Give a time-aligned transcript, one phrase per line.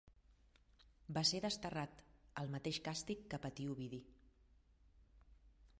[1.17, 2.01] Va ser desterrat,
[2.43, 4.03] el mateix càstig que patí Ovidi.